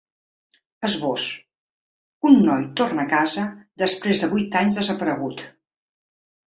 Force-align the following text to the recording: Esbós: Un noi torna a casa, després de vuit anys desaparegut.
Esbós: 0.89 1.25
Un 2.31 2.39
noi 2.47 2.65
torna 2.81 3.07
a 3.07 3.07
casa, 3.15 3.47
després 3.87 4.25
de 4.25 4.35
vuit 4.35 4.61
anys 4.65 4.83
desaparegut. 4.83 5.51